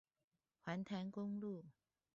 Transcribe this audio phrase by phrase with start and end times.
[0.65, 1.63] 環潭公路